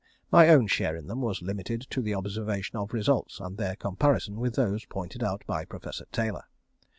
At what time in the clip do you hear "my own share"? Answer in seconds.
0.31-0.95